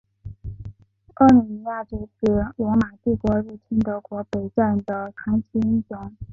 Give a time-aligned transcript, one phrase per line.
[1.13, 2.25] 阿米尼亚阻止
[2.57, 4.51] 罗马帝国入侵德国北部
[4.83, 6.17] 的传奇英雄。